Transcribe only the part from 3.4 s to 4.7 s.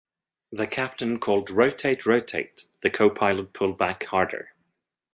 pulled back harder.